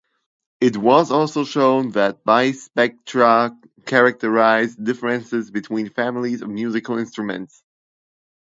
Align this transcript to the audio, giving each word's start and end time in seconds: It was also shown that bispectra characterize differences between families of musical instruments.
It 0.59 0.77
was 0.77 1.11
also 1.11 1.43
shown 1.43 1.91
that 1.91 2.23
bispectra 2.23 3.55
characterize 3.85 4.75
differences 4.75 5.51
between 5.51 5.91
families 5.91 6.41
of 6.41 6.49
musical 6.49 6.97
instruments. 6.97 7.61